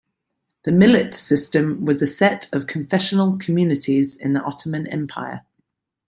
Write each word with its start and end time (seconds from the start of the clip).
The 0.63 0.71
Millet 0.71 1.13
system 1.13 1.85
was 1.85 2.01
a 2.01 2.07
set 2.07 2.49
of 2.51 2.65
confessional 2.65 3.37
communities 3.37 4.15
in 4.17 4.33
the 4.33 4.41
Ottoman 4.41 4.87
Empire. 4.87 5.41